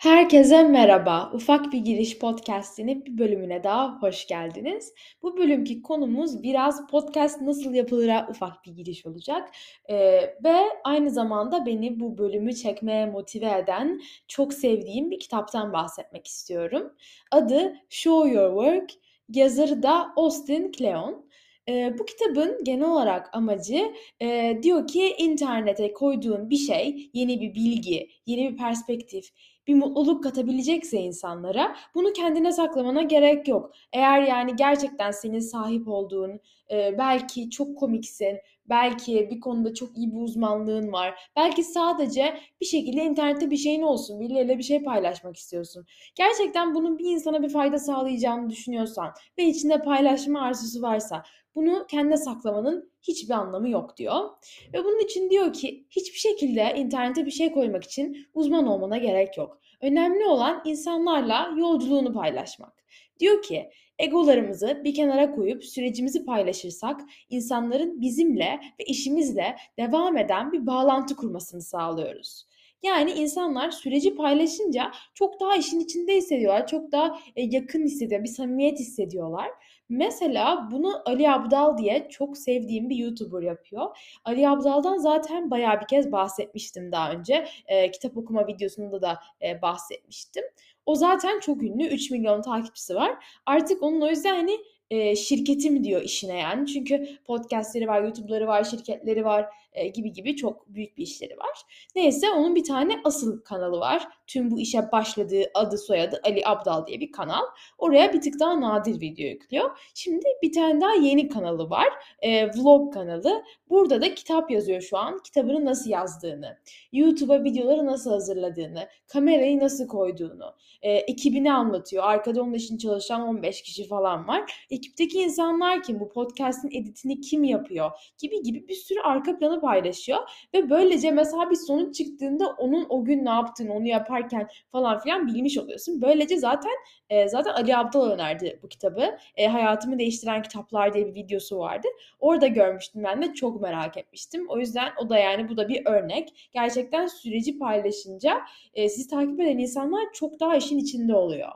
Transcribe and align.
Herkese 0.00 0.62
merhaba. 0.62 1.30
Ufak 1.34 1.72
bir 1.72 1.78
Giriş 1.78 2.18
Podcast'inin 2.18 3.04
bir 3.04 3.18
bölümüne 3.18 3.64
daha 3.64 4.02
hoş 4.02 4.26
geldiniz. 4.26 4.94
Bu 5.22 5.36
bölümki 5.36 5.82
konumuz 5.82 6.42
biraz 6.42 6.86
podcast 6.86 7.40
nasıl 7.40 7.74
yapılır'a 7.74 8.26
ufak 8.30 8.64
bir 8.64 8.70
giriş 8.70 9.06
olacak. 9.06 9.48
Ee, 9.90 9.96
ve 10.44 10.56
aynı 10.84 11.10
zamanda 11.10 11.66
beni 11.66 12.00
bu 12.00 12.18
bölümü 12.18 12.54
çekmeye 12.54 13.06
motive 13.06 13.58
eden 13.58 14.00
çok 14.28 14.54
sevdiğim 14.54 15.10
bir 15.10 15.20
kitaptan 15.20 15.72
bahsetmek 15.72 16.26
istiyorum. 16.26 16.92
Adı 17.30 17.76
Show 17.88 18.30
Your 18.30 18.64
Work, 18.64 18.90
yazarı 19.28 19.82
da 19.82 20.12
Austin 20.16 20.72
Kleon. 20.72 21.30
Eee, 21.70 21.94
bu 21.98 22.04
kitabın 22.04 22.64
genel 22.64 22.84
olarak 22.90 23.30
amacı, 23.36 23.92
eee, 24.20 24.60
diyor 24.62 24.86
ki 24.86 25.14
internete 25.18 25.92
koyduğun 25.92 26.50
bir 26.50 26.56
şey, 26.56 27.10
yeni 27.14 27.40
bir 27.40 27.54
bilgi, 27.54 28.08
yeni 28.26 28.52
bir 28.52 28.56
perspektif, 28.56 29.28
bir 29.66 29.74
mutluluk 29.74 30.22
katabilecekse 30.24 31.00
insanlara 31.00 31.76
bunu 31.94 32.12
kendine 32.12 32.52
saklamana 32.52 33.02
gerek 33.02 33.48
yok. 33.48 33.70
Eğer 33.92 34.22
yani 34.22 34.56
gerçekten 34.56 35.10
senin 35.10 35.38
sahip 35.40 35.88
olduğun, 35.88 36.40
eee, 36.70 36.94
belki 36.98 37.50
çok 37.50 37.78
komiksin, 37.78 38.38
belki 38.70 39.28
bir 39.30 39.40
konuda 39.40 39.74
çok 39.74 39.98
iyi 39.98 40.12
bir 40.12 40.20
uzmanlığın 40.20 40.92
var, 40.92 41.30
belki 41.36 41.64
sadece 41.64 42.40
bir 42.60 42.66
şekilde 42.66 43.04
internette 43.04 43.50
bir 43.50 43.56
şeyin 43.56 43.82
olsun, 43.82 44.20
birileriyle 44.20 44.58
bir 44.58 44.62
şey 44.62 44.82
paylaşmak 44.82 45.36
istiyorsun. 45.36 45.86
Gerçekten 46.14 46.74
bunun 46.74 46.98
bir 46.98 47.04
insana 47.04 47.42
bir 47.42 47.48
fayda 47.48 47.78
sağlayacağını 47.78 48.50
düşünüyorsan 48.50 49.12
ve 49.38 49.44
içinde 49.44 49.82
paylaşma 49.82 50.40
arzusu 50.40 50.82
varsa 50.82 51.22
bunu 51.54 51.86
kendine 51.86 52.16
saklamanın 52.16 52.90
hiçbir 53.02 53.34
anlamı 53.34 53.68
yok 53.68 53.96
diyor. 53.96 54.30
Ve 54.74 54.84
bunun 54.84 55.04
için 55.04 55.30
diyor 55.30 55.52
ki 55.52 55.86
hiçbir 55.90 56.18
şekilde 56.18 56.74
internete 56.76 57.26
bir 57.26 57.30
şey 57.30 57.52
koymak 57.52 57.84
için 57.84 58.26
uzman 58.34 58.66
olmana 58.66 58.98
gerek 58.98 59.38
yok. 59.38 59.60
Önemli 59.80 60.24
olan 60.24 60.62
insanlarla 60.64 61.54
yolculuğunu 61.56 62.12
paylaşmak. 62.12 62.84
Diyor 63.20 63.42
ki 63.42 63.70
egolarımızı 64.00 64.80
bir 64.84 64.94
kenara 64.94 65.34
koyup 65.34 65.64
sürecimizi 65.64 66.24
paylaşırsak 66.24 67.00
insanların 67.30 68.00
bizimle 68.00 68.60
ve 68.80 68.84
işimizle 68.84 69.56
devam 69.78 70.16
eden 70.16 70.52
bir 70.52 70.66
bağlantı 70.66 71.16
kurmasını 71.16 71.62
sağlıyoruz. 71.62 72.46
Yani 72.82 73.10
insanlar 73.10 73.70
süreci 73.70 74.14
paylaşınca 74.14 74.92
çok 75.14 75.40
daha 75.40 75.56
işin 75.56 75.80
içinde 75.80 76.16
hissediyorlar. 76.16 76.66
Çok 76.66 76.92
daha 76.92 77.18
e, 77.36 77.42
yakın 77.42 77.84
hissediyor, 77.84 78.22
bir 78.22 78.28
samimiyet 78.28 78.78
hissediyorlar. 78.78 79.48
Mesela 79.90 80.68
bunu 80.70 81.02
Ali 81.04 81.30
Abdal 81.30 81.78
diye 81.78 82.06
çok 82.10 82.38
sevdiğim 82.38 82.90
bir 82.90 82.96
YouTuber 82.96 83.42
yapıyor. 83.42 83.96
Ali 84.24 84.48
Abdal'dan 84.48 84.98
zaten 84.98 85.50
bayağı 85.50 85.80
bir 85.80 85.86
kez 85.86 86.12
bahsetmiştim 86.12 86.92
daha 86.92 87.12
önce. 87.12 87.46
E, 87.66 87.90
kitap 87.90 88.16
okuma 88.16 88.46
videosunda 88.46 89.02
da 89.02 89.18
e, 89.42 89.62
bahsetmiştim. 89.62 90.44
O 90.86 90.94
zaten 90.94 91.40
çok 91.40 91.62
ünlü. 91.62 91.86
3 91.86 92.10
milyon 92.10 92.42
takipçisi 92.42 92.94
var. 92.94 93.24
Artık 93.46 93.82
onun 93.82 94.00
o 94.00 94.08
yüzden 94.08 94.36
hani 94.36 94.58
e, 94.90 95.16
şirketim 95.16 95.84
diyor 95.84 96.02
işine 96.02 96.38
yani. 96.38 96.66
Çünkü 96.66 97.08
podcastleri 97.24 97.88
var, 97.88 98.02
YouTube'ları 98.02 98.46
var, 98.46 98.64
şirketleri 98.64 99.24
var 99.24 99.46
e, 99.72 99.88
gibi 99.88 100.12
gibi 100.12 100.36
çok 100.36 100.68
büyük 100.68 100.96
bir 100.96 101.02
işleri 101.02 101.38
var. 101.38 101.60
Neyse 101.96 102.30
onun 102.30 102.54
bir 102.54 102.64
tane 102.64 103.00
asıl 103.04 103.40
kanalı 103.40 103.80
var. 103.80 104.08
Tüm 104.26 104.50
bu 104.50 104.60
işe 104.60 104.92
başladığı 104.92 105.42
adı 105.54 105.78
soyadı 105.78 106.20
Ali 106.24 106.42
Abdal 106.46 106.86
diye 106.86 107.00
bir 107.00 107.12
kanal. 107.12 107.42
Oraya 107.78 108.12
bir 108.12 108.20
tık 108.20 108.40
daha 108.40 108.60
nadir 108.60 109.00
video 109.00 109.26
yüklüyor. 109.26 109.78
Şimdi 109.94 110.26
bir 110.42 110.52
tane 110.52 110.80
daha 110.80 110.94
yeni 110.94 111.28
kanalı 111.28 111.70
var. 111.70 111.88
E, 112.22 112.50
vlog 112.50 112.94
kanalı. 112.94 113.44
Burada 113.70 114.02
da 114.02 114.14
kitap 114.14 114.50
yazıyor 114.50 114.80
şu 114.80 114.98
an. 114.98 115.18
Kitabını 115.22 115.64
nasıl 115.64 115.90
yazdığını, 115.90 116.58
YouTube'a 116.92 117.44
videoları 117.44 117.86
nasıl 117.86 118.10
hazırladığını, 118.10 118.88
kamerayı 119.06 119.58
nasıl 119.58 119.86
koyduğunu, 119.86 120.54
e, 120.82 120.92
ekibini 120.92 121.52
anlatıyor. 121.52 122.04
Arkada 122.04 122.42
onun 122.42 122.54
için 122.54 122.78
çalışan 122.78 123.20
15 123.20 123.62
kişi 123.62 123.88
falan 123.88 124.28
var. 124.28 124.66
Ekipteki 124.70 125.18
insanlar 125.18 125.82
kim? 125.82 126.00
Bu 126.00 126.08
podcast'in 126.08 126.70
editini 126.70 127.20
kim 127.20 127.44
yapıyor? 127.44 127.90
Gibi 128.18 128.42
gibi 128.42 128.68
bir 128.68 128.74
sürü 128.74 129.00
arka 129.00 129.38
paylaşıyor. 129.60 130.18
Ve 130.54 130.70
böylece 130.70 131.10
mesela 131.10 131.50
bir 131.50 131.56
sonuç 131.56 131.94
çıktığında 131.94 132.46
onun 132.58 132.86
o 132.88 133.04
gün 133.04 133.24
ne 133.24 133.30
yaptığını, 133.30 133.74
onu 133.74 133.86
yaparken 133.86 134.48
falan 134.72 134.98
filan 134.98 135.26
bilmiş 135.26 135.58
oluyorsun. 135.58 136.02
Böylece 136.02 136.36
zaten 136.36 136.72
e, 137.10 137.28
zaten 137.28 137.52
Ali 137.52 137.76
Abdal 137.76 138.10
önerdi 138.10 138.60
bu 138.62 138.68
kitabı. 138.68 139.16
E, 139.36 139.46
Hayatımı 139.46 139.98
Değiştiren 139.98 140.42
Kitaplar 140.42 140.94
diye 140.94 141.06
bir 141.06 141.14
videosu 141.14 141.58
vardı. 141.58 141.88
Orada 142.20 142.46
görmüştüm 142.46 143.04
ben 143.04 143.22
de 143.22 143.34
çok 143.34 143.60
merak 143.60 143.96
etmiştim. 143.96 144.46
O 144.48 144.58
yüzden 144.58 144.88
o 144.98 145.08
da 145.08 145.18
yani 145.18 145.48
bu 145.48 145.56
da 145.56 145.68
bir 145.68 145.86
örnek. 145.86 146.50
Gerçekten 146.52 147.06
süreci 147.06 147.58
paylaşınca 147.58 148.40
e, 148.74 148.88
sizi 148.88 149.08
takip 149.08 149.40
eden 149.40 149.58
insanlar 149.58 150.12
çok 150.12 150.40
daha 150.40 150.56
işin 150.56 150.78
içinde 150.78 151.14
oluyor. 151.14 151.52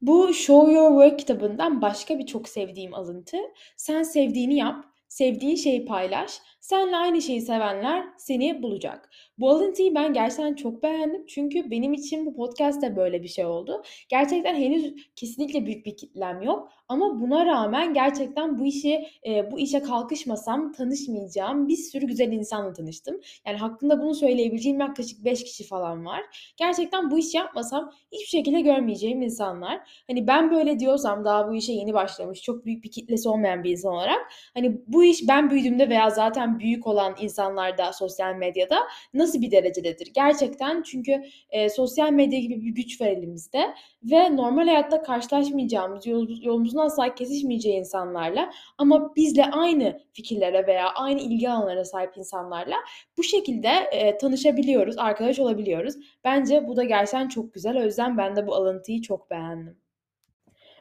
Bu 0.00 0.34
Show 0.34 0.72
Your 0.72 0.90
Work 0.90 1.18
kitabından 1.18 1.82
başka 1.82 2.18
bir 2.18 2.26
çok 2.26 2.48
sevdiğim 2.48 2.94
alıntı. 2.94 3.36
Sen 3.76 4.02
sevdiğini 4.02 4.56
yap, 4.56 4.84
sevdiğin 5.14 5.56
şeyi 5.56 5.84
paylaş, 5.84 6.40
Seninle 6.64 6.96
aynı 6.96 7.22
şeyi 7.22 7.40
sevenler 7.40 8.04
seni 8.16 8.62
bulacak. 8.62 9.10
Bu 9.38 9.50
alıntıyı 9.50 9.94
ben 9.94 10.12
gerçekten 10.12 10.54
çok 10.54 10.82
beğendim. 10.82 11.26
Çünkü 11.26 11.70
benim 11.70 11.92
için 11.92 12.26
bu 12.26 12.36
podcast 12.36 12.82
de 12.82 12.96
böyle 12.96 13.22
bir 13.22 13.28
şey 13.28 13.46
oldu. 13.46 13.82
Gerçekten 14.08 14.54
henüz 14.54 14.94
kesinlikle 15.16 15.66
büyük 15.66 15.86
bir 15.86 15.96
kitlem 15.96 16.42
yok. 16.42 16.72
Ama 16.88 17.20
buna 17.20 17.46
rağmen 17.46 17.94
gerçekten 17.94 18.58
bu 18.58 18.66
işi 18.66 19.06
e, 19.26 19.50
bu 19.50 19.58
işe 19.58 19.82
kalkışmasam 19.82 20.72
tanışmayacağım 20.72 21.68
bir 21.68 21.76
sürü 21.76 22.06
güzel 22.06 22.32
insanla 22.32 22.72
tanıştım. 22.72 23.20
Yani 23.46 23.56
hakkında 23.56 24.02
bunu 24.02 24.14
söyleyebileceğim 24.14 24.80
yaklaşık 24.80 25.24
5 25.24 25.44
kişi 25.44 25.66
falan 25.66 26.04
var. 26.04 26.52
Gerçekten 26.56 27.10
bu 27.10 27.18
işi 27.18 27.36
yapmasam 27.36 27.92
hiçbir 28.12 28.38
şekilde 28.38 28.60
görmeyeceğim 28.60 29.22
insanlar. 29.22 30.04
Hani 30.06 30.26
ben 30.26 30.50
böyle 30.50 30.78
diyorsam 30.78 31.24
daha 31.24 31.48
bu 31.48 31.54
işe 31.54 31.72
yeni 31.72 31.94
başlamış, 31.94 32.42
çok 32.42 32.66
büyük 32.66 32.84
bir 32.84 32.90
kitlesi 32.90 33.28
olmayan 33.28 33.64
bir 33.64 33.70
insan 33.70 33.92
olarak 33.92 34.20
hani 34.54 34.80
bu 34.86 35.03
iş 35.04 35.28
ben 35.28 35.50
büyüdüğümde 35.50 35.88
veya 35.88 36.10
zaten 36.10 36.58
büyük 36.58 36.86
olan 36.86 37.14
insanlar 37.20 37.78
da 37.78 37.92
sosyal 37.92 38.34
medyada 38.34 38.76
nasıl 39.14 39.42
bir 39.42 39.50
derecededir? 39.50 40.10
Gerçekten 40.14 40.82
çünkü 40.82 41.22
e, 41.50 41.68
sosyal 41.68 42.12
medya 42.12 42.40
gibi 42.40 42.64
bir 42.64 42.70
güç 42.70 43.00
var 43.00 43.06
elimizde 43.06 43.74
ve 44.02 44.36
normal 44.36 44.66
hayatta 44.66 45.02
karşılaşmayacağımız, 45.02 46.06
yolumuzun 46.42 46.78
asla 46.78 47.14
kesişmeyeceği 47.14 47.78
insanlarla 47.78 48.50
ama 48.78 49.16
bizle 49.16 49.44
aynı 49.44 50.00
fikirlere 50.12 50.66
veya 50.66 50.88
aynı 50.88 51.20
ilgi 51.20 51.50
alanlarına 51.50 51.84
sahip 51.84 52.16
insanlarla 52.16 52.76
bu 53.16 53.22
şekilde 53.22 53.68
e, 53.68 54.16
tanışabiliyoruz, 54.16 54.98
arkadaş 54.98 55.38
olabiliyoruz. 55.38 55.94
Bence 56.24 56.68
bu 56.68 56.76
da 56.76 56.84
gerçekten 56.84 57.28
çok 57.28 57.54
güzel. 57.54 57.78
O 57.78 57.84
yüzden 57.84 58.18
ben 58.18 58.36
de 58.36 58.46
bu 58.46 58.54
alıntıyı 58.54 59.02
çok 59.02 59.30
beğendim. 59.30 59.83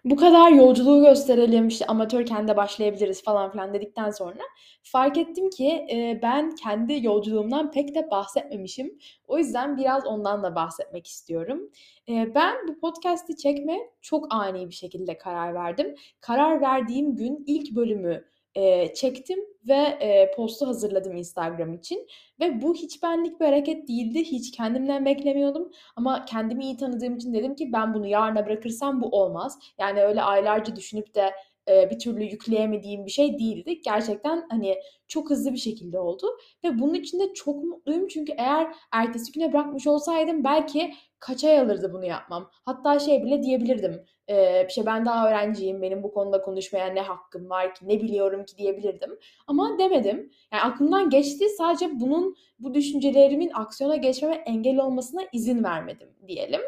Bu 0.05 0.15
kadar 0.15 0.51
yolculuğu 0.51 1.01
gösterelim, 1.01 1.67
işte 1.67 1.85
amatörken 1.85 2.47
de 2.47 2.57
başlayabiliriz 2.57 3.23
falan 3.23 3.51
filan 3.51 3.73
dedikten 3.73 4.11
sonra 4.11 4.41
fark 4.83 5.17
ettim 5.17 5.49
ki 5.49 5.67
e, 5.91 6.19
ben 6.21 6.55
kendi 6.55 7.05
yolculuğumdan 7.05 7.71
pek 7.71 7.95
de 7.95 8.11
bahsetmemişim. 8.11 8.99
O 9.27 9.37
yüzden 9.37 9.77
biraz 9.77 10.05
ondan 10.05 10.43
da 10.43 10.55
bahsetmek 10.55 11.07
istiyorum. 11.07 11.71
E, 12.09 12.35
ben 12.35 12.55
bu 12.67 12.79
podcast'i 12.79 13.37
çekme 13.37 13.77
çok 14.01 14.33
ani 14.33 14.69
bir 14.69 14.73
şekilde 14.73 15.17
karar 15.17 15.53
verdim. 15.53 15.95
Karar 16.21 16.61
verdiğim 16.61 17.15
gün 17.15 17.43
ilk 17.47 17.75
bölümü 17.75 18.25
e, 18.55 18.93
çektim 18.93 19.39
ve 19.67 19.73
e, 19.73 20.31
postu 20.35 20.67
hazırladım 20.67 21.15
Instagram 21.15 21.73
için. 21.73 22.07
Ve 22.39 22.61
bu 22.61 22.75
hiç 22.75 23.03
benlik 23.03 23.39
bir 23.39 23.45
hareket 23.45 23.87
değildi. 23.87 24.19
Hiç 24.23 24.51
kendimden 24.51 25.05
beklemiyordum. 25.05 25.71
Ama 25.95 26.25
kendimi 26.25 26.63
iyi 26.63 26.77
tanıdığım 26.77 27.15
için 27.15 27.33
dedim 27.33 27.55
ki 27.55 27.73
ben 27.73 27.93
bunu 27.93 28.07
yarına 28.07 28.45
bırakırsam 28.45 29.01
bu 29.01 29.09
olmaz. 29.09 29.59
Yani 29.79 30.01
öyle 30.01 30.21
aylarca 30.21 30.75
düşünüp 30.75 31.15
de 31.15 31.33
e, 31.69 31.89
bir 31.89 31.99
türlü 31.99 32.23
yükleyemediğim 32.23 33.05
bir 33.05 33.11
şey 33.11 33.39
değildi. 33.39 33.81
Gerçekten 33.81 34.45
hani 34.49 34.75
çok 35.07 35.29
hızlı 35.29 35.53
bir 35.53 35.57
şekilde 35.57 35.99
oldu 35.99 36.27
ve 36.63 36.79
bunun 36.79 36.93
için 36.93 37.19
de 37.19 37.33
çok 37.33 37.63
mutluyum 37.63 38.07
çünkü 38.07 38.33
eğer 38.37 38.75
ertesi 38.91 39.31
güne 39.31 39.53
bırakmış 39.53 39.87
olsaydım 39.87 40.43
belki 40.43 40.93
kaç 41.19 41.43
ay 41.43 41.59
alırdı 41.59 41.93
bunu 41.93 42.05
yapmam. 42.05 42.49
Hatta 42.65 42.99
şey 42.99 43.23
bile 43.23 43.43
diyebilirdim. 43.43 44.05
Ee, 44.27 44.67
şey 44.69 44.85
ben 44.85 45.05
daha 45.05 45.29
öğrenciyim. 45.29 45.81
Benim 45.81 46.03
bu 46.03 46.13
konuda 46.13 46.41
konuşmaya 46.41 46.85
ne 46.85 47.01
hakkım 47.01 47.49
var 47.49 47.75
ki, 47.75 47.87
ne 47.87 48.01
biliyorum 48.01 48.45
ki 48.45 48.57
diyebilirdim. 48.57 49.19
Ama 49.47 49.79
demedim. 49.79 50.31
Yani 50.53 50.61
aklımdan 50.63 51.09
geçti. 51.09 51.49
Sadece 51.57 51.99
bunun 51.99 52.35
bu 52.59 52.73
düşüncelerimin 52.73 53.51
aksiyona 53.53 53.95
geçmeme 53.95 54.35
engel 54.35 54.77
olmasına 54.77 55.21
izin 55.33 55.63
vermedim 55.63 56.09
diyelim. 56.27 56.61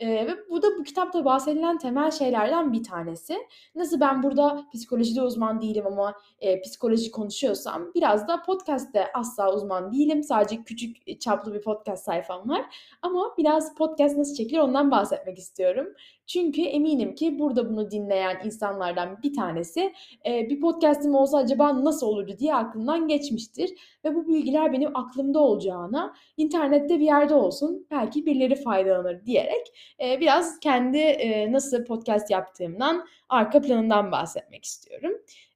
Ee, 0.00 0.26
ve 0.26 0.36
bu 0.50 0.62
da 0.62 0.66
bu 0.78 0.84
kitapta 0.84 1.24
bahsedilen 1.24 1.78
temel 1.78 2.10
şeylerden 2.10 2.72
bir 2.72 2.82
tanesi. 2.82 3.38
Nasıl 3.74 4.00
ben 4.00 4.22
burada 4.22 4.66
psikolojide 4.74 5.22
uzman 5.22 5.60
değilim 5.60 5.86
ama 5.86 6.14
e, 6.40 6.60
psikoloji 6.60 7.10
konuşuyorsam 7.10 7.90
biraz 7.94 8.28
da 8.28 8.42
podcast'te 8.42 9.12
asla 9.14 9.54
uzman 9.54 9.92
değilim. 9.92 10.22
Sadece 10.22 10.62
küçük 10.62 11.20
çaplı 11.20 11.54
bir 11.54 11.62
podcast 11.62 12.04
sayfam 12.04 12.48
var. 12.48 12.64
Ama 13.02 13.34
biraz 13.38 13.74
podcast 13.74 14.16
nasıl 14.16 14.34
çekilir 14.34 14.58
ondan 14.58 14.90
bahsetmek 14.90 15.38
istiyorum. 15.38 15.86
Çünkü 16.28 16.62
eminim 16.62 17.14
ki 17.14 17.38
burada 17.38 17.70
bunu 17.70 17.90
dinleyen 17.90 18.40
insanlardan 18.44 19.22
bir 19.22 19.34
tanesi 19.34 19.94
e, 20.26 20.50
bir 20.50 20.60
podcast'im 20.60 21.14
olsa 21.14 21.38
acaba 21.38 21.84
nasıl 21.84 22.06
olurdu 22.06 22.38
diye 22.38 22.54
aklından 22.54 23.08
geçmiştir. 23.08 23.70
Ve 24.04 24.14
bu 24.14 24.28
bilgiler 24.28 24.72
benim 24.72 24.96
aklımda 24.96 25.38
olacağına 25.38 26.14
internette 26.36 26.98
bir 26.98 27.04
yerde 27.04 27.34
olsun 27.34 27.86
belki 27.90 28.26
birileri 28.26 28.56
faydalanır 28.56 29.24
diyerek 29.24 29.94
e, 30.00 30.20
biraz 30.20 30.60
kendi 30.60 30.98
e, 30.98 31.52
nasıl 31.52 31.84
podcast 31.84 32.30
yaptığımdan 32.30 33.06
arka 33.28 33.60
planından 33.60 34.12
bahsetmek 34.12 34.64
istiyorum. 34.64 35.12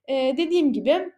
E, 0.07 0.37
dediğim 0.37 0.73
gibi 0.73 1.11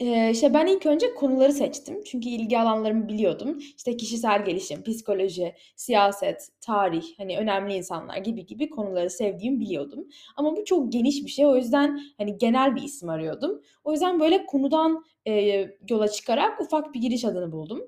Eee, 0.00 0.32
ben 0.54 0.66
ilk 0.66 0.86
önce 0.86 1.14
konuları 1.14 1.52
seçtim. 1.52 2.02
Çünkü 2.04 2.28
ilgi 2.28 2.58
alanlarımı 2.58 3.08
biliyordum. 3.08 3.58
İşte 3.76 3.96
kişisel 3.96 4.44
gelişim, 4.44 4.82
psikoloji, 4.82 5.54
siyaset, 5.76 6.48
tarih, 6.60 7.02
hani 7.18 7.38
önemli 7.38 7.74
insanlar 7.74 8.16
gibi 8.16 8.46
gibi 8.46 8.70
konuları 8.70 9.10
sevdiğimi 9.10 9.60
biliyordum. 9.60 10.08
Ama 10.36 10.56
bu 10.56 10.64
çok 10.64 10.92
geniş 10.92 11.24
bir 11.24 11.30
şey. 11.30 11.46
O 11.46 11.56
yüzden 11.56 12.00
hani 12.18 12.38
genel 12.38 12.76
bir 12.76 12.82
isim 12.82 13.08
arıyordum. 13.08 13.62
O 13.84 13.92
yüzden 13.92 14.20
böyle 14.20 14.46
konudan 14.46 15.04
eee, 15.26 15.78
yola 15.90 16.08
çıkarak 16.08 16.60
ufak 16.60 16.94
bir 16.94 17.00
giriş 17.00 17.24
adını 17.24 17.52
buldum. 17.52 17.80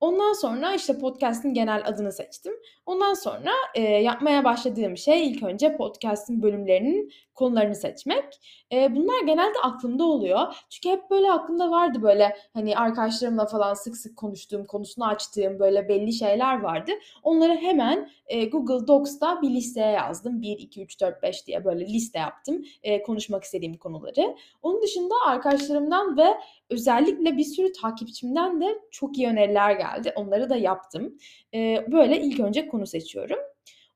Ondan 0.00 0.32
sonra 0.32 0.74
işte 0.74 0.98
podcast'in 0.98 1.54
genel 1.54 1.82
adını 1.86 2.12
seçtim. 2.12 2.52
Ondan 2.86 3.14
sonra 3.14 3.50
e, 3.74 3.82
yapmaya 3.82 4.44
başladığım 4.44 4.96
şey 4.96 5.28
ilk 5.30 5.42
önce 5.42 5.76
podcast'in 5.76 6.42
bölümlerinin 6.42 7.12
konularını 7.40 7.74
seçmek. 7.74 8.24
E, 8.72 8.96
bunlar 8.96 9.22
genelde 9.26 9.58
aklımda 9.62 10.04
oluyor. 10.04 10.54
Çünkü 10.70 10.96
hep 10.96 11.10
böyle 11.10 11.32
aklımda 11.32 11.70
vardı 11.70 12.02
böyle 12.02 12.36
hani 12.54 12.76
arkadaşlarımla 12.76 13.46
falan 13.46 13.74
sık 13.74 13.96
sık 13.96 14.16
konuştuğum, 14.16 14.66
konusunu 14.66 15.06
açtığım 15.06 15.58
böyle 15.58 15.88
belli 15.88 16.12
şeyler 16.12 16.60
vardı. 16.60 16.92
Onları 17.22 17.56
hemen 17.56 18.10
e, 18.26 18.44
Google 18.44 18.86
Docs'ta 18.86 19.42
bir 19.42 19.50
listeye 19.50 19.90
yazdım. 19.90 20.42
1, 20.42 20.58
2, 20.58 20.82
3, 20.82 21.00
4, 21.00 21.22
5 21.22 21.46
diye 21.46 21.64
böyle 21.64 21.86
liste 21.86 22.18
yaptım. 22.18 22.64
E, 22.82 23.02
konuşmak 23.02 23.44
istediğim 23.44 23.76
konuları. 23.76 24.36
Onun 24.62 24.82
dışında 24.82 25.14
arkadaşlarımdan 25.26 26.16
ve 26.16 26.26
özellikle 26.70 27.36
bir 27.36 27.44
sürü 27.44 27.72
takipçimden 27.72 28.60
de 28.60 28.78
çok 28.90 29.18
iyi 29.18 29.28
öneriler 29.28 29.72
geldi. 29.72 30.12
Onları 30.16 30.50
da 30.50 30.56
yaptım. 30.56 31.18
E, 31.54 31.86
böyle 31.92 32.20
ilk 32.20 32.40
önce 32.40 32.68
konu 32.68 32.86
seçiyorum. 32.86 33.38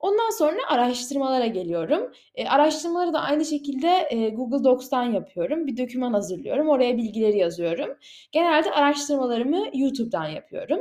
Ondan 0.00 0.30
sonra 0.30 0.58
araştırmalara 0.68 1.46
geliyorum. 1.46 2.12
E, 2.34 2.48
araştırmaları 2.48 3.12
da 3.12 3.20
aynı 3.20 3.44
şekilde 3.44 4.06
e, 4.10 4.28
Google 4.28 4.64
Docs'tan 4.64 5.04
yapıyorum. 5.04 5.66
Bir 5.66 5.76
doküman 5.76 6.12
hazırlıyorum. 6.12 6.68
Oraya 6.68 6.96
bilgileri 6.96 7.38
yazıyorum. 7.38 7.96
Genelde 8.32 8.70
araştırmalarımı 8.70 9.66
YouTube'dan 9.74 10.26
yapıyorum. 10.26 10.80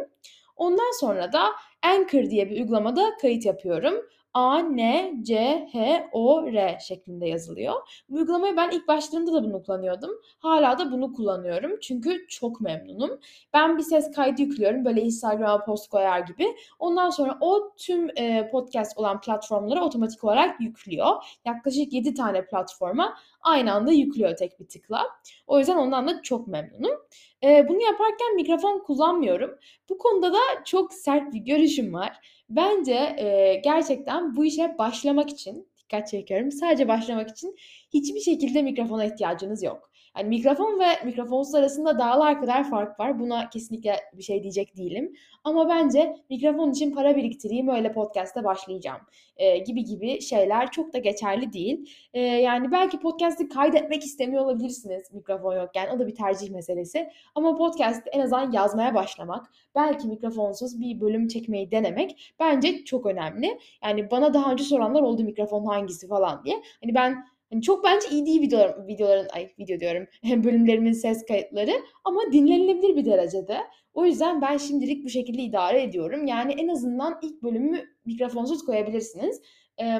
Ondan 0.55 0.99
sonra 0.99 1.33
da 1.33 1.43
Anchor 1.81 2.29
diye 2.29 2.49
bir 2.49 2.61
uygulamada 2.61 3.17
kayıt 3.21 3.45
yapıyorum. 3.45 3.93
A, 4.33 4.57
N, 4.57 5.13
C, 5.23 5.35
H, 5.73 6.09
O, 6.11 6.45
R 6.45 6.79
şeklinde 6.79 7.27
yazılıyor. 7.27 7.73
Bu 8.09 8.17
uygulamayı 8.17 8.57
ben 8.57 8.69
ilk 8.71 8.87
başlarında 8.87 9.33
da 9.33 9.43
bunu 9.43 9.63
kullanıyordum. 9.63 10.11
Hala 10.39 10.79
da 10.79 10.91
bunu 10.91 11.13
kullanıyorum. 11.13 11.79
Çünkü 11.81 12.27
çok 12.27 12.61
memnunum. 12.61 13.19
Ben 13.53 13.77
bir 13.77 13.83
ses 13.83 14.11
kaydı 14.11 14.41
yüklüyorum. 14.41 14.85
Böyle 14.85 15.01
Instagram'a 15.01 15.65
post 15.65 15.89
koyar 15.89 16.19
gibi. 16.19 16.47
Ondan 16.79 17.09
sonra 17.09 17.37
o 17.41 17.73
tüm 17.77 18.09
e, 18.17 18.49
podcast 18.51 18.97
olan 18.97 19.21
platformlara 19.21 19.85
otomatik 19.85 20.23
olarak 20.23 20.61
yüklüyor. 20.61 21.07
Yaklaşık 21.45 21.93
7 21.93 22.13
tane 22.13 22.45
platforma 22.45 23.17
aynı 23.43 23.73
anda 23.73 23.91
yüklüyor 23.91 24.35
tek 24.35 24.59
bir 24.59 24.67
tıkla. 24.67 25.07
O 25.47 25.59
yüzden 25.59 25.77
ondan 25.77 26.07
da 26.07 26.21
çok 26.21 26.47
memnunum. 26.47 26.99
E, 27.43 27.69
bunu 27.69 27.81
yaparken 27.81 28.35
mikrofon 28.35 28.79
kullanmıyorum. 28.79 29.57
Bu 29.89 29.97
konuda 29.97 30.33
da 30.33 30.39
çok 30.65 30.93
sert 30.93 31.33
bir 31.33 31.39
görüşüm 31.39 31.93
var. 31.93 32.43
Bence 32.49 32.93
e, 32.93 33.61
gerçekten 33.63 34.35
bu 34.35 34.45
işe 34.45 34.77
başlamak 34.77 35.29
için 35.29 35.67
dikkat 35.77 36.07
çekiyorum. 36.07 36.51
Sadece 36.51 36.87
başlamak 36.87 37.29
için 37.29 37.55
hiçbir 37.93 38.19
şekilde 38.19 38.61
mikrofona 38.61 39.05
ihtiyacınız 39.05 39.63
yok. 39.63 39.92
Yani 40.17 40.29
mikrofon 40.29 40.79
ve 40.79 41.05
mikrofonsuz 41.05 41.55
arasında 41.55 41.99
dağlar 41.99 42.41
kadar 42.41 42.69
fark 42.69 42.99
var. 42.99 43.19
Buna 43.19 43.49
kesinlikle 43.49 43.95
bir 44.13 44.23
şey 44.23 44.43
diyecek 44.43 44.77
değilim. 44.77 45.13
Ama 45.43 45.69
bence 45.69 46.15
mikrofon 46.29 46.71
için 46.71 46.91
para 46.91 47.15
biriktireyim 47.15 47.67
öyle 47.67 47.91
podcast'te 47.91 48.43
başlayacağım 48.43 49.01
e, 49.37 49.57
gibi 49.57 49.83
gibi 49.83 50.21
şeyler 50.21 50.71
çok 50.71 50.93
da 50.93 50.97
geçerli 50.97 51.53
değil. 51.53 51.89
E, 52.13 52.19
yani 52.21 52.71
belki 52.71 52.99
podcast'i 52.99 53.49
kaydetmek 53.49 54.03
istemiyor 54.03 54.43
olabilirsiniz 54.43 55.13
mikrofon 55.13 55.55
yokken. 55.55 55.95
O 55.95 55.99
da 55.99 56.07
bir 56.07 56.15
tercih 56.15 56.49
meselesi. 56.49 57.09
Ama 57.35 57.57
podcast'te 57.57 58.09
en 58.09 58.19
azından 58.19 58.51
yazmaya 58.51 58.95
başlamak, 58.95 59.51
belki 59.75 60.07
mikrofonsuz 60.07 60.81
bir 60.81 61.01
bölüm 61.01 61.27
çekmeyi 61.27 61.71
denemek 61.71 62.33
bence 62.39 62.83
çok 62.85 63.05
önemli. 63.05 63.59
Yani 63.83 64.11
bana 64.11 64.33
daha 64.33 64.51
önce 64.51 64.63
soranlar 64.63 65.01
oldu 65.01 65.23
mikrofon 65.23 65.65
hangisi 65.65 66.07
falan 66.07 66.43
diye. 66.45 66.61
Hani 66.81 66.95
ben 66.95 67.25
Hani 67.53 67.61
çok 67.61 67.83
bence 67.83 68.07
iyi 68.11 68.25
değil 68.25 68.41
videolar, 68.41 68.87
videoların, 68.87 69.27
ay 69.33 69.49
video 69.59 69.79
diyorum, 69.79 70.07
bölümlerimin 70.43 70.91
ses 70.91 71.25
kayıtları 71.25 71.71
ama 72.03 72.21
dinlenilebilir 72.31 72.95
bir 72.95 73.05
derecede. 73.05 73.57
O 73.93 74.05
yüzden 74.05 74.41
ben 74.41 74.57
şimdilik 74.57 75.05
bu 75.05 75.09
şekilde 75.09 75.41
idare 75.41 75.83
ediyorum. 75.83 76.27
Yani 76.27 76.53
en 76.53 76.67
azından 76.67 77.19
ilk 77.21 77.43
bölümü 77.43 77.83
mikrofonsuz 78.05 78.65
koyabilirsiniz. 78.65 79.41
Ee, 79.81 79.99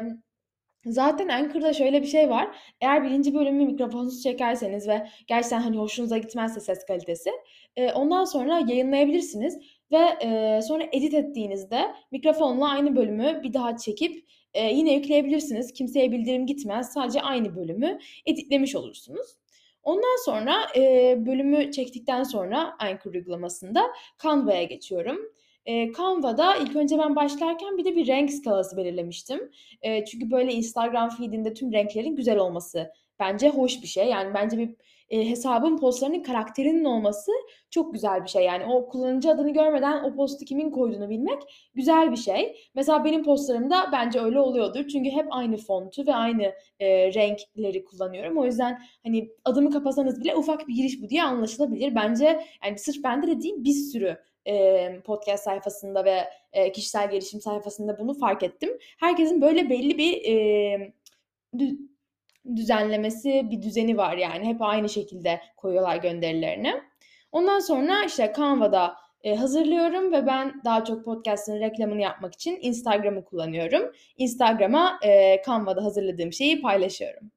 Zaten 0.86 1.28
Anchor'da 1.28 1.74
şöyle 1.74 2.02
bir 2.02 2.08
şey 2.08 2.30
var. 2.30 2.56
Eğer 2.82 3.04
birinci 3.04 3.34
bölümü 3.34 3.66
mikrofonsuz 3.66 4.24
çekerseniz 4.24 4.88
ve 4.88 5.08
gerçekten 5.28 5.62
hani 5.62 5.78
hoşunuza 5.78 6.18
gitmezse 6.18 6.60
ses 6.60 6.86
kalitesi 6.86 7.30
e, 7.76 7.94
ondan 7.94 8.26
sonra 8.26 8.60
yayınlayabilirsiniz 8.68 9.60
ve 9.92 9.98
e, 9.98 10.62
sonra 10.62 10.84
edit 10.92 11.14
ettiğinizde 11.14 11.82
mikrofonla 12.12 12.70
aynı 12.70 12.96
bölümü 12.96 13.44
bir 13.44 13.54
daha 13.54 13.78
çekip 13.78 14.26
e, 14.54 14.74
yine 14.74 14.94
yükleyebilirsiniz. 14.94 15.74
Kimseye 15.74 16.12
bildirim 16.12 16.46
gitmez. 16.46 16.94
Sadece 16.94 17.22
aynı 17.22 17.56
bölümü 17.56 18.00
editlemiş 18.26 18.76
olursunuz. 18.76 19.36
Ondan 19.84 20.26
sonra 20.26 20.68
e, 20.76 21.16
bölümü 21.26 21.72
çektikten 21.72 22.24
sonra 22.24 22.76
Anchor 22.80 23.14
uygulamasında 23.14 23.84
Canva'ya 24.24 24.64
geçiyorum. 24.64 25.20
E, 25.66 25.94
Canva'da 25.94 26.56
ilk 26.56 26.76
önce 26.76 26.98
ben 26.98 27.16
başlarken 27.16 27.78
bir 27.78 27.86
de 27.86 27.96
bir 27.96 28.08
renk 28.08 28.34
skalası 28.34 28.78
belirlemiştim. 28.78 29.52
E, 29.82 30.06
çünkü 30.06 30.32
böyle 30.32 30.54
Instagram 30.54 31.10
feedinde 31.10 31.54
tüm 31.54 31.74
renklerin 31.74 32.16
güzel 32.16 32.38
olması 32.38 32.92
bence 33.20 33.50
hoş 33.50 33.82
bir 33.82 33.88
şey. 33.88 34.08
Yani 34.08 34.34
bence 34.34 34.58
bir 34.58 34.76
e, 35.14 35.30
hesabın 35.30 35.78
postlarının 35.78 36.24
karakterinin 36.24 36.86
olması 36.86 37.32
çok 37.70 37.94
güzel 37.94 38.24
bir 38.24 38.30
şey. 38.30 38.44
Yani 38.44 38.66
o 38.66 38.90
kullanıcı 38.90 39.32
adını 39.32 39.54
görmeden 39.54 40.04
o 40.04 40.16
postu 40.16 40.46
kimin 40.46 40.72
koyduğunu 40.72 41.10
bilmek 41.10 41.42
güzel 41.76 42.12
bir 42.12 42.18
şey. 42.18 42.56
Mesela 42.76 43.06
benim 43.06 43.24
postlarımda 43.24 43.90
bence 43.92 44.20
öyle 44.22 44.40
oluyordur. 44.40 44.88
Çünkü 44.88 45.10
hep 45.10 45.28
aynı 45.30 45.58
fontu 45.58 46.08
ve 46.08 46.16
aynı 46.16 46.54
e, 46.80 47.14
renkleri 47.14 47.86
kullanıyorum. 47.86 48.38
O 48.38 48.46
yüzden 48.46 48.82
hani 49.04 49.30
adımı 49.46 49.72
kapasanız 49.72 50.20
bile 50.22 50.36
ufak 50.36 50.68
bir 50.68 50.74
giriş 50.74 51.02
bu 51.02 51.10
diye 51.10 51.24
anlaşılabilir. 51.24 51.96
Bence 51.96 52.46
yani 52.66 52.78
sırf 52.78 53.04
bende 53.04 53.28
de 53.28 53.42
değil 53.42 53.56
bir 53.58 53.74
sürü 53.74 54.18
e, 54.48 55.02
podcast 55.02 55.44
sayfasında 55.44 56.06
ve 56.06 56.30
e, 56.54 56.72
kişisel 56.72 57.12
gelişim 57.12 57.42
sayfasında 57.42 58.00
bunu 58.00 58.14
fark 58.14 58.44
ettim. 58.44 58.70
Herkesin 59.00 59.42
böyle 59.42 59.70
belli 59.70 59.98
bir 59.98 60.26
e, 60.26 60.94
düzenlemesi, 62.56 63.48
bir 63.52 63.62
düzeni 63.62 63.98
var 63.98 64.18
yani. 64.18 64.46
Hep 64.46 64.62
aynı 64.62 64.90
şekilde 64.90 65.42
koyuyorlar 65.58 65.96
gönderilerini. 65.96 66.74
Ondan 67.32 67.60
sonra 67.60 68.04
işte 68.04 68.34
Canva'da 68.38 68.96
e, 69.24 69.36
hazırlıyorum 69.36 70.12
ve 70.12 70.26
ben 70.26 70.62
daha 70.66 70.86
çok 70.86 71.06
podcast'ın 71.06 71.60
reklamını 71.60 72.02
yapmak 72.02 72.34
için 72.34 72.58
Instagram'ı 72.62 73.26
kullanıyorum. 73.26 73.92
Instagram'a 74.18 75.00
e, 75.06 75.42
Canva'da 75.46 75.84
hazırladığım 75.84 76.34
şeyi 76.34 76.62
paylaşıyorum. 76.62 77.32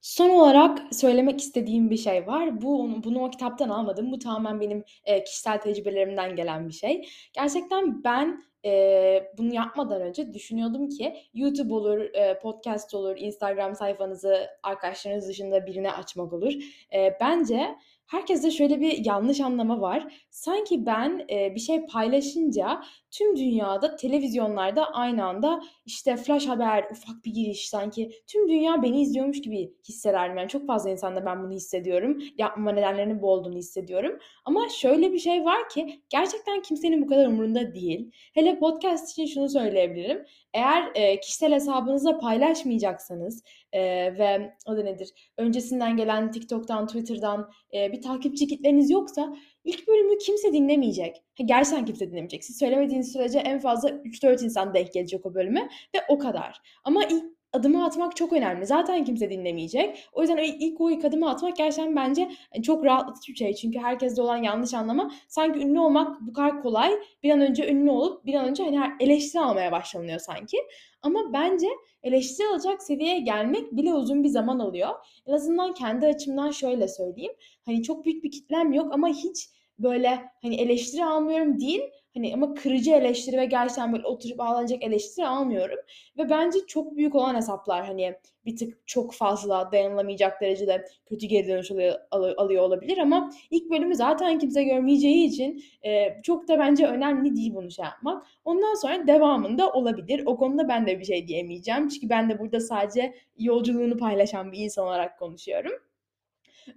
Son 0.00 0.30
olarak 0.30 0.94
söylemek 0.94 1.40
istediğim 1.40 1.90
bir 1.90 1.96
şey 1.96 2.26
var. 2.26 2.62
Bu 2.62 2.90
bunu 3.04 3.24
o 3.24 3.30
kitaptan 3.30 3.68
almadım. 3.68 4.12
Bu 4.12 4.18
tamamen 4.18 4.60
benim 4.60 4.84
e, 5.04 5.24
kişisel 5.24 5.60
tecrübelerimden 5.60 6.36
gelen 6.36 6.68
bir 6.68 6.74
şey. 6.74 7.08
Gerçekten 7.32 8.04
ben 8.04 8.44
e, 8.64 9.32
bunu 9.38 9.54
yapmadan 9.54 10.02
önce 10.02 10.34
düşünüyordum 10.34 10.88
ki 10.88 11.16
YouTube 11.34 11.74
olur, 11.74 12.00
e, 12.00 12.38
podcast 12.38 12.94
olur, 12.94 13.16
Instagram 13.18 13.74
sayfanızı 13.74 14.46
arkadaşlarınız 14.62 15.28
dışında 15.28 15.66
birine 15.66 15.92
açmak 15.92 16.32
olur. 16.32 16.52
E, 16.94 17.16
bence 17.20 17.76
herkeste 18.10 18.50
şöyle 18.50 18.80
bir 18.80 19.04
yanlış 19.06 19.40
anlama 19.40 19.80
var. 19.80 20.14
Sanki 20.30 20.86
ben, 20.86 21.24
eee, 21.28 21.52
bir 21.54 21.60
şey 21.60 21.86
paylaşınca 21.86 22.82
tüm 23.10 23.36
dünyada, 23.36 23.96
televizyonlarda 23.96 24.84
aynı 24.92 25.24
anda, 25.24 25.60
işte, 25.86 26.16
flash 26.16 26.46
haber, 26.46 26.84
ufak 26.92 27.24
bir 27.24 27.30
giriş, 27.34 27.68
sanki 27.68 28.10
tüm 28.26 28.48
dünya 28.48 28.82
beni 28.82 29.00
izliyormuş 29.02 29.40
gibi 29.42 29.72
hissederdim. 29.88 30.36
Yani 30.38 30.48
çok 30.48 30.66
fazla 30.66 30.90
insanda 30.90 31.26
ben 31.26 31.42
bunu 31.44 31.52
hissediyorum. 31.52 32.18
Yapmama 32.38 32.72
nedenlerinin 32.72 33.22
bu 33.22 33.30
olduğunu 33.30 33.56
hissediyorum. 33.56 34.18
Ama 34.44 34.68
şöyle 34.68 35.12
bir 35.12 35.18
şey 35.18 35.44
var 35.44 35.68
ki 35.68 36.02
gerçekten 36.08 36.62
kimsenin 36.62 37.02
bu 37.02 37.06
kadar 37.06 37.26
umurunda 37.26 37.74
değil. 37.74 38.10
Hele 38.34 38.58
podcast 38.58 39.10
için 39.12 39.26
şunu 39.26 39.48
söyleyebilirim. 39.48 40.24
Eğer, 40.54 40.90
eee, 40.96 41.20
kişisel 41.20 41.52
hesabınızda 41.52 42.18
paylaşmayacaksanız, 42.18 43.42
eee, 43.74 44.18
ve 44.18 44.54
adı 44.66 44.84
nedir, 44.84 45.10
öncesinden 45.38 45.96
gelen 45.96 46.30
TikTok'tan, 46.30 46.86
Twitter'dan, 46.86 47.50
eee, 47.72 47.90
bir 47.92 48.02
takipçi 48.02 48.46
kitleniz 48.46 48.90
yoksa 48.90 49.36
ilk 49.64 49.88
bölümü 49.88 50.18
kimse 50.18 50.52
dinlemeyecek. 50.52 51.16
Ha, 51.38 51.44
gerçekten 51.46 51.84
kimse 51.84 52.06
dinlemeyecek. 52.10 52.44
Siz 52.44 52.58
söylemediğiniz 52.58 53.12
sürece 53.12 53.38
en 53.38 53.58
fazla 53.60 53.90
3-4 54.04 54.42
insan 54.42 54.74
denk 54.74 54.92
gelecek 54.92 55.26
o 55.26 55.34
bölüme 55.34 55.68
ve 55.94 55.98
o 56.08 56.18
kadar. 56.18 56.60
Ama 56.84 57.04
ilk 57.04 57.24
adımı 57.52 57.84
atmak 57.84 58.16
çok 58.16 58.32
önemli. 58.32 58.66
Zaten 58.66 59.04
kimse 59.04 59.30
dinlemeyecek. 59.30 60.08
O 60.12 60.20
yüzden 60.20 60.36
ilk 60.36 60.80
o 60.80 60.90
ilk 60.90 61.04
adımı 61.04 61.30
atmak 61.30 61.56
gerçekten 61.56 61.96
bence 61.96 62.30
hani, 62.54 62.62
çok 62.62 62.84
rahatlatıcı 62.84 63.32
bir 63.32 63.38
şey. 63.38 63.54
Çünkü 63.54 63.78
herkeste 63.78 64.22
olan 64.22 64.36
yanlış 64.36 64.74
anlama 64.74 65.12
sanki 65.28 65.58
ünlü 65.58 65.80
olmak 65.80 66.20
bu 66.20 66.32
kadar 66.32 66.62
kolay. 66.62 66.92
Bir 67.22 67.30
an 67.30 67.40
önce 67.40 67.70
ünlü 67.70 67.90
olup 67.90 68.26
bir 68.26 68.34
an 68.34 68.48
önce 68.48 68.64
hani 68.64 68.78
eleştiri 69.00 69.42
almaya 69.42 69.72
başlanıyor 69.72 70.18
sanki. 70.18 70.56
Ama 71.02 71.32
bence 71.32 71.68
eleştiri 72.02 72.46
alacak 72.46 72.82
seviyeye 72.82 73.20
gelmek 73.20 73.72
bile 73.72 73.94
uzun 73.94 74.24
bir 74.24 74.28
zaman 74.28 74.58
alıyor. 74.58 74.90
En 75.26 75.32
azından 75.32 75.74
kendi 75.74 76.06
açımdan 76.06 76.50
şöyle 76.50 76.88
söyleyeyim. 76.88 77.32
Hani 77.66 77.82
çok 77.82 78.04
büyük 78.04 78.24
bir 78.24 78.30
kitlem 78.30 78.72
yok 78.72 78.94
ama 78.94 79.08
hiç 79.08 79.48
böyle 79.78 80.20
hani 80.42 80.54
eleştiri 80.54 81.04
almıyorum 81.04 81.60
değil 81.60 81.82
Hani 82.14 82.34
ama 82.34 82.54
kırıcı 82.54 82.90
eleştiri 82.90 83.36
ve 83.36 83.44
gerçekten 83.44 83.92
böyle 83.92 84.06
oturup 84.06 84.40
ağlanacak 84.40 84.82
eleştiri 84.82 85.26
almıyorum. 85.26 85.78
Ve 86.18 86.30
bence 86.30 86.58
çok 86.66 86.96
büyük 86.96 87.14
olan 87.14 87.34
hesaplar 87.34 87.86
hani 87.86 88.14
bir 88.46 88.56
tık 88.56 88.86
çok 88.86 89.14
fazla 89.14 89.72
dayanılamayacak 89.72 90.40
derecede 90.40 90.84
kötü 91.06 91.26
geri 91.26 91.48
dönüş 91.48 91.70
alıyor, 91.70 92.34
alıyor 92.36 92.62
olabilir 92.62 92.98
ama 92.98 93.30
ilk 93.50 93.70
bölümü 93.70 93.94
zaten 93.94 94.38
kimse 94.38 94.64
görmeyeceği 94.64 95.26
için 95.26 95.64
e, 95.84 96.22
çok 96.22 96.48
da 96.48 96.58
bence 96.58 96.86
önemli 96.86 97.36
değil 97.36 97.54
bunu 97.54 97.70
şey 97.70 97.84
yapmak. 97.84 98.26
Ondan 98.44 98.74
sonra 98.74 99.06
devamında 99.06 99.72
olabilir. 99.72 100.22
O 100.26 100.36
konuda 100.36 100.68
ben 100.68 100.86
de 100.86 101.00
bir 101.00 101.04
şey 101.04 101.28
diyemeyeceğim. 101.28 101.88
Çünkü 101.88 102.08
ben 102.08 102.30
de 102.30 102.38
burada 102.38 102.60
sadece 102.60 103.14
yolculuğunu 103.38 103.96
paylaşan 103.96 104.52
bir 104.52 104.58
insan 104.58 104.86
olarak 104.86 105.18
konuşuyorum. 105.18 105.72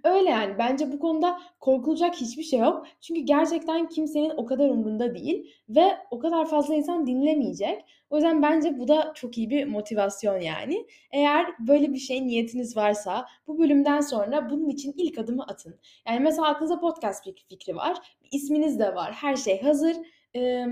Öyle 0.04 0.30
yani. 0.30 0.58
Bence 0.58 0.92
bu 0.92 0.98
konuda 0.98 1.40
korkulacak 1.60 2.14
hiçbir 2.14 2.42
şey 2.42 2.58
yok. 2.58 2.86
Çünkü 3.00 3.20
gerçekten 3.20 3.88
kimsenin 3.88 4.32
o 4.36 4.46
kadar 4.46 4.68
umrunda 4.68 5.14
değil 5.14 5.54
ve 5.68 5.98
o 6.10 6.18
kadar 6.18 6.46
fazla 6.46 6.74
insan 6.74 7.06
dinlemeyecek. 7.06 7.84
O 8.10 8.16
yüzden 8.16 8.42
bence 8.42 8.78
bu 8.78 8.88
da 8.88 9.12
çok 9.14 9.38
iyi 9.38 9.50
bir 9.50 9.64
motivasyon 9.64 10.40
yani. 10.40 10.86
Eğer 11.10 11.46
böyle 11.58 11.92
bir 11.92 11.98
şey 11.98 12.26
niyetiniz 12.26 12.76
varsa 12.76 13.26
bu 13.46 13.58
bölümden 13.58 14.00
sonra 14.00 14.50
bunun 14.50 14.68
için 14.68 14.94
ilk 14.96 15.18
adımı 15.18 15.42
atın. 15.42 15.80
Yani 16.08 16.20
mesela 16.20 16.48
aklınızda 16.48 16.80
podcast 16.80 17.24
fikri 17.48 17.76
var. 17.76 17.98
isminiz 18.32 18.78
de 18.78 18.94
var. 18.94 19.12
Her 19.12 19.36
şey 19.36 19.62
hazır. 19.62 19.96
Ee, 20.36 20.66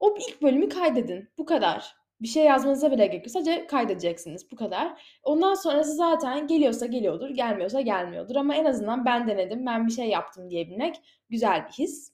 o 0.00 0.16
ilk 0.28 0.42
bölümü 0.42 0.68
kaydedin. 0.68 1.28
Bu 1.38 1.44
kadar 1.44 1.99
bir 2.20 2.28
şey 2.28 2.44
yazmanıza 2.44 2.90
bile 2.90 3.06
gerek 3.06 3.26
yok. 3.26 3.30
Sadece 3.30 3.66
kaydedeceksiniz. 3.66 4.50
Bu 4.52 4.56
kadar. 4.56 5.02
Ondan 5.22 5.54
sonrası 5.54 5.94
zaten 5.94 6.46
geliyorsa 6.46 6.86
geliyordur, 6.86 7.30
gelmiyorsa 7.30 7.80
gelmiyordur. 7.80 8.36
Ama 8.36 8.54
en 8.54 8.64
azından 8.64 9.04
ben 9.04 9.28
denedim, 9.28 9.66
ben 9.66 9.86
bir 9.86 9.92
şey 9.92 10.08
yaptım 10.08 10.50
diyebilmek 10.50 10.96
güzel 11.30 11.66
bir 11.66 11.72
his. 11.72 12.12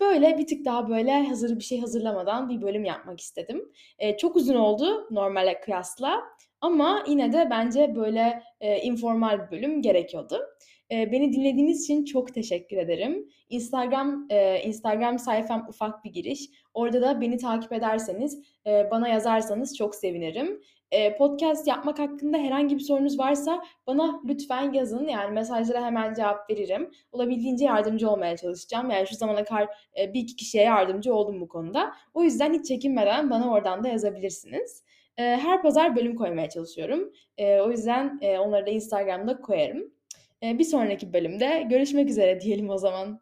Böyle 0.00 0.38
bir 0.38 0.46
tık 0.46 0.64
daha 0.64 0.88
böyle 0.88 1.22
hazır 1.22 1.56
bir 1.56 1.64
şey 1.64 1.80
hazırlamadan 1.80 2.48
bir 2.48 2.62
bölüm 2.62 2.84
yapmak 2.84 3.20
istedim. 3.20 3.72
Ee, 3.98 4.16
çok 4.16 4.36
uzun 4.36 4.54
oldu 4.54 5.06
normale 5.10 5.60
kıyasla. 5.60 6.22
Ama 6.60 7.04
yine 7.08 7.32
de 7.32 7.48
bence 7.50 7.94
böyle 7.96 8.42
e, 8.60 8.78
informal 8.78 9.46
bir 9.46 9.50
bölüm 9.56 9.82
gerekiyordu. 9.82 10.40
E, 10.92 11.12
beni 11.12 11.32
dinlediğiniz 11.32 11.82
için 11.82 12.04
çok 12.04 12.34
teşekkür 12.34 12.76
ederim. 12.76 13.28
Instagram 13.48 14.26
e, 14.30 14.62
Instagram 14.62 15.18
sayfam 15.18 15.66
ufak 15.68 16.04
bir 16.04 16.12
giriş. 16.12 16.50
Orada 16.74 17.02
da 17.02 17.20
beni 17.20 17.38
takip 17.38 17.72
ederseniz, 17.72 18.42
e, 18.66 18.90
bana 18.90 19.08
yazarsanız 19.08 19.76
çok 19.76 19.94
sevinirim. 19.94 20.60
E, 20.90 21.16
podcast 21.16 21.68
yapmak 21.68 21.98
hakkında 21.98 22.38
herhangi 22.38 22.74
bir 22.74 22.82
sorunuz 22.82 23.18
varsa 23.18 23.64
bana 23.86 24.20
lütfen 24.24 24.72
yazın. 24.72 25.08
Yani 25.08 25.32
mesajlara 25.32 25.84
hemen 25.86 26.14
cevap 26.14 26.50
veririm. 26.50 26.90
Olabildiğince 27.12 27.64
yardımcı 27.64 28.10
olmaya 28.10 28.36
çalışacağım. 28.36 28.90
Yani 28.90 29.06
şu 29.06 29.16
zamana 29.16 29.44
kadar 29.44 29.68
bir 29.96 30.20
iki 30.20 30.36
kişiye 30.36 30.64
yardımcı 30.64 31.14
oldum 31.14 31.40
bu 31.40 31.48
konuda. 31.48 31.92
O 32.14 32.22
yüzden 32.22 32.54
hiç 32.54 32.66
çekinmeden 32.66 33.30
bana 33.30 33.52
oradan 33.52 33.84
da 33.84 33.88
yazabilirsiniz. 33.88 34.84
Her 35.16 35.62
pazar 35.62 35.96
bölüm 35.96 36.16
koymaya 36.16 36.48
çalışıyorum. 36.48 37.12
O 37.38 37.70
yüzden 37.70 38.20
onları 38.38 38.66
da 38.66 38.70
Instagram'da 38.70 39.40
koyarım. 39.40 39.92
E, 40.42 40.58
bir 40.58 40.64
sonraki 40.64 41.12
bölümde 41.12 41.66
görüşmek 41.70 42.08
üzere 42.10 42.40
diyelim 42.40 42.70
o 42.70 42.78
zaman. 42.78 43.20